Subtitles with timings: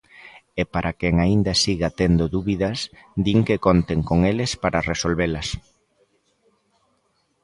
[0.61, 2.79] E para quen aínda siga tendo dúbidas,
[3.25, 5.47] din que conten con eles para resolvelas.